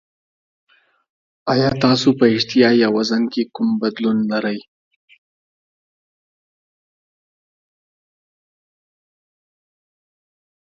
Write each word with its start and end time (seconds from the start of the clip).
ایا 1.53 1.69
تاسو 1.83 2.07
په 2.19 2.25
اشتها 2.35 2.69
یا 2.81 2.89
وزن 2.97 3.23
کې 3.33 3.41
کوم 3.55 3.69
بدلون 3.81 4.17
لرئ؟ 4.31 4.59